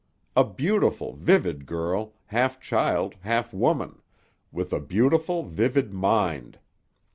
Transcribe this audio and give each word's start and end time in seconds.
A 0.35 0.43
beautiful 0.43 1.13
vivid 1.13 1.67
girl, 1.67 2.15
half 2.25 2.59
child, 2.59 3.13
half 3.21 3.53
woman; 3.53 4.01
with 4.51 4.73
a 4.73 4.79
beautiful 4.79 5.43
vivid 5.43 5.93
mind. 5.93 6.57